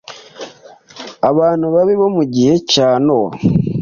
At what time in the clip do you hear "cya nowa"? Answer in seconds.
2.71-3.31